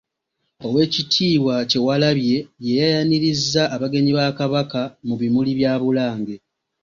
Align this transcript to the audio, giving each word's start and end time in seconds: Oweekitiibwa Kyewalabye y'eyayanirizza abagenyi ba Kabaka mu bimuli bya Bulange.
Oweekitiibwa 0.65 1.55
Kyewalabye 1.69 2.37
y'eyayanirizza 2.65 3.63
abagenyi 3.75 4.11
ba 4.17 4.25
Kabaka 4.37 4.81
mu 5.07 5.15
bimuli 5.21 5.51
bya 5.59 5.73
Bulange. 5.81 6.35